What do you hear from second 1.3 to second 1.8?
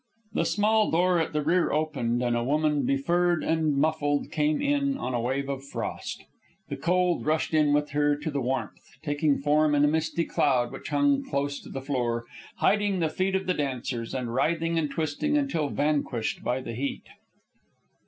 the rear